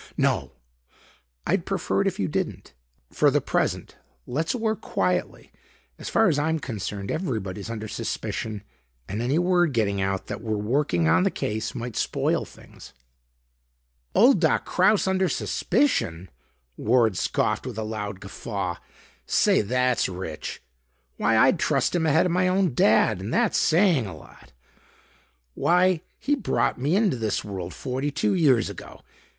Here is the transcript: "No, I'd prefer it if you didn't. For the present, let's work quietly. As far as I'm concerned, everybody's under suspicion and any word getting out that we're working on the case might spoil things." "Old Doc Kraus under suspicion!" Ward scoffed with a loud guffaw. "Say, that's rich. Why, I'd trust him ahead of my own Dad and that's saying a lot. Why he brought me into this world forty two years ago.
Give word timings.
"No, 0.17 0.53
I'd 1.45 1.63
prefer 1.63 2.01
it 2.01 2.07
if 2.07 2.19
you 2.19 2.27
didn't. 2.27 2.73
For 3.11 3.29
the 3.29 3.39
present, 3.39 3.97
let's 4.25 4.55
work 4.55 4.81
quietly. 4.81 5.51
As 5.99 6.09
far 6.09 6.27
as 6.27 6.39
I'm 6.39 6.57
concerned, 6.57 7.11
everybody's 7.11 7.69
under 7.69 7.87
suspicion 7.87 8.63
and 9.07 9.21
any 9.21 9.37
word 9.37 9.73
getting 9.73 10.01
out 10.01 10.25
that 10.25 10.41
we're 10.41 10.57
working 10.57 11.07
on 11.07 11.21
the 11.21 11.29
case 11.29 11.75
might 11.75 11.95
spoil 11.95 12.45
things." 12.45 12.93
"Old 14.15 14.39
Doc 14.39 14.65
Kraus 14.65 15.05
under 15.05 15.29
suspicion!" 15.29 16.31
Ward 16.77 17.15
scoffed 17.15 17.67
with 17.67 17.77
a 17.77 17.83
loud 17.83 18.21
guffaw. 18.21 18.77
"Say, 19.27 19.61
that's 19.61 20.09
rich. 20.09 20.63
Why, 21.17 21.37
I'd 21.37 21.59
trust 21.59 21.93
him 21.93 22.07
ahead 22.07 22.25
of 22.25 22.31
my 22.31 22.47
own 22.47 22.73
Dad 22.73 23.21
and 23.21 23.31
that's 23.31 23.59
saying 23.59 24.07
a 24.07 24.17
lot. 24.17 24.51
Why 25.53 26.01
he 26.17 26.33
brought 26.33 26.81
me 26.81 26.95
into 26.95 27.17
this 27.17 27.43
world 27.43 27.71
forty 27.75 28.09
two 28.09 28.33
years 28.33 28.67
ago. 28.67 29.01